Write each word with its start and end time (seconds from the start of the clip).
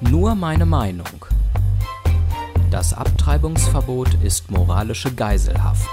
Nur 0.00 0.34
meine 0.34 0.66
Meinung. 0.66 1.24
Das 2.70 2.92
Abtreibungsverbot 2.92 4.22
ist 4.22 4.50
moralische 4.50 5.14
Geiselhaft. 5.14 5.88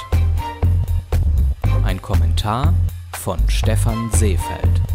Ein 1.86 2.02
Kommentar 2.02 2.74
von 3.14 3.40
Stefan 3.48 4.12
Seefeld. 4.12 4.93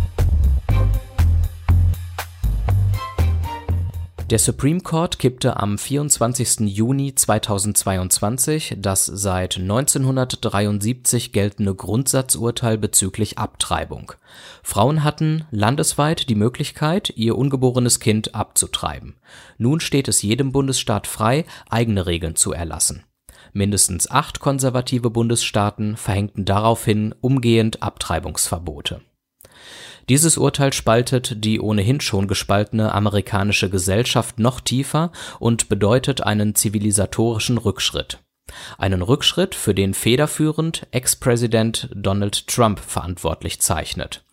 Der 4.30 4.38
Supreme 4.38 4.82
Court 4.82 5.18
kippte 5.18 5.56
am 5.56 5.78
24. 5.78 6.60
Juni 6.68 7.14
2022 7.14 8.76
das 8.76 9.06
seit 9.06 9.56
1973 9.56 11.32
geltende 11.32 11.74
Grundsatzurteil 11.74 12.76
bezüglich 12.76 13.38
Abtreibung. 13.38 14.12
Frauen 14.62 15.02
hatten 15.02 15.46
landesweit 15.50 16.28
die 16.28 16.34
Möglichkeit, 16.34 17.10
ihr 17.16 17.38
ungeborenes 17.38 18.00
Kind 18.00 18.34
abzutreiben. 18.34 19.16
Nun 19.56 19.80
steht 19.80 20.08
es 20.08 20.20
jedem 20.20 20.52
Bundesstaat 20.52 21.06
frei, 21.06 21.46
eigene 21.70 22.04
Regeln 22.04 22.36
zu 22.36 22.52
erlassen. 22.52 23.04
Mindestens 23.54 24.10
acht 24.10 24.40
konservative 24.40 25.08
Bundesstaaten 25.08 25.96
verhängten 25.96 26.44
daraufhin 26.44 27.14
umgehend 27.22 27.82
Abtreibungsverbote 27.82 29.00
dieses 30.08 30.38
Urteil 30.38 30.72
spaltet 30.72 31.44
die 31.44 31.60
ohnehin 31.60 32.00
schon 32.00 32.28
gespaltene 32.28 32.94
amerikanische 32.94 33.68
Gesellschaft 33.70 34.38
noch 34.38 34.60
tiefer 34.60 35.12
und 35.38 35.68
bedeutet 35.68 36.22
einen 36.22 36.54
zivilisatorischen 36.54 37.58
Rückschritt. 37.58 38.18
Einen 38.78 39.02
Rückschritt, 39.02 39.54
für 39.54 39.74
den 39.74 39.92
federführend 39.94 40.86
Ex-Präsident 40.90 41.90
Donald 41.94 42.46
Trump 42.46 42.80
verantwortlich 42.80 43.60
zeichnet. 43.60 44.24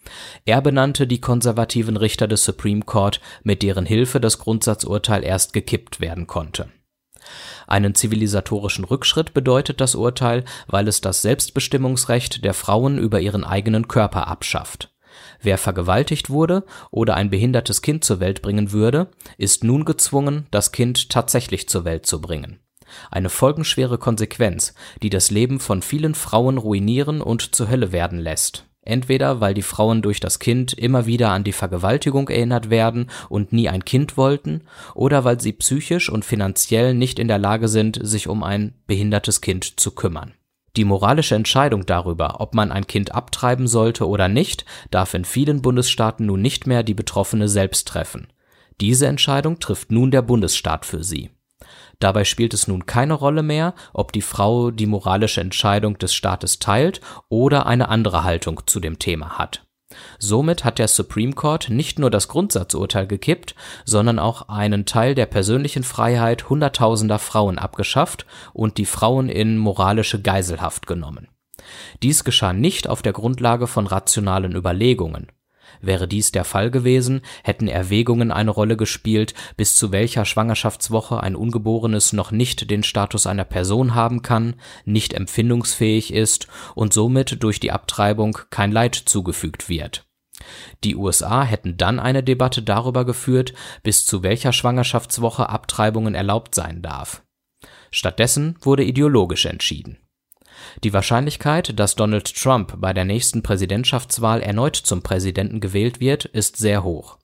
Er 0.46 0.62
benannte 0.62 1.08
die 1.08 1.20
konservativen 1.20 1.98
Richter 1.98 2.28
des 2.28 2.46
Supreme 2.46 2.84
Court, 2.84 3.20
mit 3.44 3.62
deren 3.64 3.86
Hilfe 3.86 4.20
das 4.20 4.40
Grundsatzurteil 4.40 5.24
erst 5.24 5.54
gekippt 5.54 6.00
werden 6.00 6.28
konnte. 6.28 6.70
Einen 7.68 7.96
zivilisatorischen 7.96 8.86
Rückschritt 8.86 9.34
bedeutet 9.34 9.82
das 9.82 9.96
Urteil, 9.96 10.46
weil 10.68 10.88
es 10.88 11.02
das 11.02 11.24
Selbstbestimmungsrecht 11.24 12.44
der 12.44 12.54
Frauen 12.54 13.00
über 13.00 13.20
ihren 13.20 13.44
eigenen 13.44 13.88
Körper 13.88 14.28
abschafft. 14.28 14.95
Wer 15.46 15.60
vergewaltigt 15.60 16.32
wurde 16.32 16.64
oder 16.90 17.14
ein 17.14 17.30
behindertes 17.30 17.84
Kind 17.84 18.04
zur 18.04 18.20
Welt 18.20 18.42
bringen 18.42 18.72
würde, 18.72 19.12
ist 19.38 19.64
nun 19.64 19.86
gezwungen, 19.86 20.48
das 20.50 20.72
Kind 20.72 21.12
tatsächlich 21.12 21.70
zur 21.70 21.86
Welt 21.86 22.08
zu 22.08 22.20
bringen. 22.20 22.62
Eine 23.12 23.30
folgenschwere 23.30 24.00
Konsequenz, 24.00 24.74
die 25.04 25.12
das 25.12 25.30
Leben 25.30 25.60
von 25.60 25.84
vielen 25.84 26.16
Frauen 26.16 26.58
ruinieren 26.58 27.22
und 27.22 27.56
zur 27.56 27.70
Hölle 27.70 27.92
werden 27.92 28.18
lässt. 28.18 28.66
Entweder 28.82 29.40
weil 29.40 29.54
die 29.54 29.62
Frauen 29.62 30.02
durch 30.02 30.20
das 30.20 30.40
Kind 30.40 30.74
immer 30.74 31.06
wieder 31.06 31.30
an 31.30 31.44
die 31.44 31.54
Vergewaltigung 31.54 32.28
erinnert 32.30 32.72
werden 32.72 33.12
und 33.30 33.54
nie 33.54 33.70
ein 33.70 33.86
Kind 33.86 34.18
wollten, 34.18 34.64
oder 34.96 35.26
weil 35.26 35.40
sie 35.40 35.54
psychisch 35.54 36.10
und 36.10 36.26
finanziell 36.26 36.96
nicht 36.96 37.20
in 37.20 37.28
der 37.28 37.38
Lage 37.38 37.68
sind, 37.68 38.00
sich 38.02 38.28
um 38.28 38.42
ein 38.42 38.74
behindertes 38.88 39.42
Kind 39.42 39.80
zu 39.80 39.92
kümmern 39.92 40.34
die 40.78 40.86
moralische 40.86 41.36
Entscheidung 41.36 41.86
darüber, 41.86 42.42
ob 42.42 42.54
man 42.54 42.72
ein 42.72 42.88
Kind 42.88 43.14
abtreiben 43.14 43.68
sollte 43.68 44.08
oder 44.08 44.28
nicht, 44.28 44.66
darf 44.92 45.14
in 45.14 45.26
vielen 45.26 45.62
Bundesstaaten 45.62 46.26
nun 46.26 46.42
nicht 46.42 46.68
mehr 46.68 46.84
die 46.84 46.94
Betroffene 46.94 47.48
selbst 47.48 47.88
treffen. 47.88 48.28
Diese 48.82 49.08
Entscheidung 49.08 49.60
trifft 49.60 49.92
nun 49.92 50.12
der 50.12 50.22
Bundesstaat 50.22 50.86
für 50.86 51.04
sie. 51.04 51.30
Dabei 52.00 52.26
spielt 52.26 52.54
es 52.54 52.68
nun 52.68 52.86
keine 52.86 53.14
Rolle 53.14 53.42
mehr, 53.42 53.74
ob 53.94 54.12
die 54.12 54.22
Frau 54.22 54.70
die 54.72 54.86
moralische 54.86 55.42
Entscheidung 55.42 55.98
des 55.98 56.14
Staates 56.14 56.60
teilt 56.60 57.00
oder 57.30 57.66
eine 57.66 57.88
andere 57.90 58.24
Haltung 58.24 58.62
zu 58.66 58.80
dem 58.80 59.00
Thema 59.00 59.38
hat 59.38 59.65
Somit 60.18 60.64
hat 60.64 60.80
der 60.80 60.88
Supreme 60.88 61.34
Court 61.34 61.70
nicht 61.70 62.00
nur 62.00 62.10
das 62.10 62.28
Grundsatzurteil 62.28 63.08
gekippt, 63.08 63.56
sondern 63.86 64.18
auch 64.20 64.50
einen 64.50 64.86
Teil 64.86 65.14
der 65.14 65.28
persönlichen 65.28 65.84
Freiheit 65.84 66.50
hunderttausender 66.50 67.20
Frauen 67.20 67.60
abgeschafft 67.60 68.26
und 68.54 68.78
die 68.78 68.86
Frauen 68.86 69.30
in 69.30 69.58
moralische 69.58 70.22
Geiselhaft 70.22 70.88
genommen. 70.88 71.28
Dies 72.04 72.24
geschah 72.24 72.54
nicht 72.54 72.88
auf 72.88 73.02
der 73.02 73.14
Grundlage 73.14 73.68
von 73.68 73.88
rationalen 73.88 74.56
Überlegungen 74.56 75.28
Wäre 75.82 76.08
dies 76.08 76.32
der 76.32 76.44
Fall 76.44 76.72
gewesen, 76.72 77.22
hätten 77.44 77.68
Erwägungen 77.68 78.32
eine 78.32 78.52
Rolle 78.52 78.78
gespielt, 78.78 79.34
bis 79.58 79.76
zu 79.76 79.92
welcher 79.92 80.26
Schwangerschaftswoche 80.26 81.22
ein 81.22 81.36
Ungeborenes 81.36 82.14
noch 82.14 82.32
nicht 82.32 82.70
den 82.70 82.84
Status 82.84 83.28
einer 83.28 83.46
Person 83.46 83.96
haben 83.96 84.22
kann, 84.22 84.56
nicht 84.86 85.14
empfindungsfähig 85.14 86.14
ist 86.14 86.48
und 86.76 86.94
somit 86.94 87.44
durch 87.44 87.60
die 87.60 87.72
Abtreibung 87.72 88.38
kein 88.50 88.72
Leid 88.72 88.96
zugefügt 88.96 89.70
wird. 89.70 90.06
Die 90.84 90.96
USA 90.96 91.44
hätten 91.44 91.78
dann 91.78 92.00
eine 92.00 92.24
Debatte 92.24 92.62
darüber 92.62 93.06
geführt, 93.06 93.54
bis 93.84 94.06
zu 94.06 94.22
welcher 94.22 94.54
Schwangerschaftswoche 94.54 95.50
Abtreibungen 95.50 96.14
erlaubt 96.14 96.56
sein 96.56 96.82
darf. 96.82 97.24
Stattdessen 97.92 98.58
wurde 98.62 98.84
ideologisch 98.84 99.46
entschieden 99.46 100.05
die 100.84 100.94
Wahrscheinlichkeit, 100.94 101.80
dass 101.80 101.96
Donald 101.96 102.36
Trump 102.36 102.76
bei 102.78 102.94
der 102.94 103.06
nächsten 103.06 103.44
Präsidentschaftswahl 103.44 104.42
erneut 104.42 104.76
zum 104.76 105.02
Präsidenten 105.02 105.60
gewählt 105.60 106.00
wird, 106.00 106.26
ist 106.26 106.58
sehr 106.58 106.84
hoch. 106.84 107.18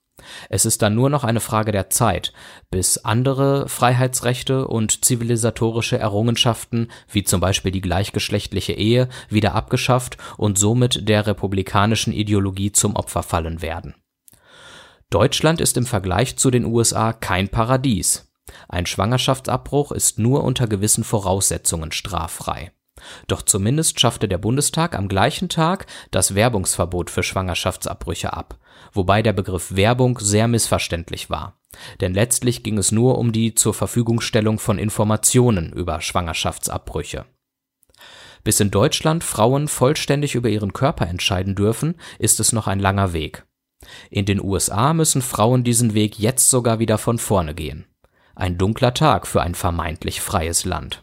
Es 0.48 0.64
ist 0.64 0.82
dann 0.82 0.94
nur 0.94 1.10
noch 1.10 1.24
eine 1.24 1.40
Frage 1.40 1.72
der 1.72 1.90
Zeit, 1.90 2.32
bis 2.70 2.98
andere 2.98 3.68
Freiheitsrechte 3.68 4.68
und 4.68 5.04
zivilisatorische 5.04 5.98
Errungenschaften, 5.98 6.88
wie 7.10 7.24
zum 7.24 7.40
Beispiel 7.40 7.72
die 7.72 7.80
gleichgeschlechtliche 7.80 8.72
Ehe, 8.72 9.08
wieder 9.28 9.54
abgeschafft 9.54 10.18
und 10.36 10.58
somit 10.58 11.08
der 11.08 11.26
republikanischen 11.26 12.12
Ideologie 12.12 12.72
zum 12.72 12.96
Opfer 12.96 13.22
fallen 13.22 13.62
werden. 13.62 13.94
Deutschland 15.10 15.60
ist 15.60 15.76
im 15.76 15.86
Vergleich 15.86 16.36
zu 16.36 16.50
den 16.50 16.64
USA 16.64 17.12
kein 17.12 17.48
Paradies. 17.48 18.32
Ein 18.68 18.86
Schwangerschaftsabbruch 18.86 19.92
ist 19.92 20.18
nur 20.18 20.42
unter 20.42 20.66
gewissen 20.66 21.04
Voraussetzungen 21.04 21.92
straffrei. 21.92 22.72
Doch 23.26 23.42
zumindest 23.42 24.00
schaffte 24.00 24.28
der 24.28 24.38
Bundestag 24.38 24.96
am 24.96 25.08
gleichen 25.08 25.48
Tag 25.48 25.86
das 26.10 26.34
Werbungsverbot 26.34 27.10
für 27.10 27.22
Schwangerschaftsabbrüche 27.22 28.32
ab, 28.32 28.58
wobei 28.92 29.22
der 29.22 29.32
Begriff 29.32 29.74
Werbung 29.74 30.18
sehr 30.18 30.48
missverständlich 30.48 31.30
war. 31.30 31.58
Denn 32.00 32.14
letztlich 32.14 32.62
ging 32.62 32.78
es 32.78 32.92
nur 32.92 33.18
um 33.18 33.32
die 33.32 33.54
zur 33.54 33.74
Verfügungstellung 33.74 34.58
von 34.58 34.78
Informationen 34.78 35.72
über 35.72 36.00
Schwangerschaftsabbrüche. 36.00 37.24
Bis 38.44 38.58
in 38.60 38.70
Deutschland 38.70 39.22
Frauen 39.22 39.68
vollständig 39.68 40.34
über 40.34 40.48
ihren 40.48 40.72
Körper 40.72 41.06
entscheiden 41.06 41.54
dürfen, 41.54 41.94
ist 42.18 42.40
es 42.40 42.52
noch 42.52 42.66
ein 42.66 42.80
langer 42.80 43.12
Weg. 43.12 43.44
In 44.10 44.24
den 44.24 44.42
USA 44.42 44.94
müssen 44.94 45.22
Frauen 45.22 45.64
diesen 45.64 45.94
Weg 45.94 46.18
jetzt 46.18 46.48
sogar 46.48 46.78
wieder 46.78 46.98
von 46.98 47.18
vorne 47.18 47.54
gehen. 47.54 47.86
Ein 48.34 48.58
dunkler 48.58 48.94
Tag 48.94 49.26
für 49.26 49.42
ein 49.42 49.54
vermeintlich 49.54 50.20
freies 50.20 50.64
Land. 50.64 51.02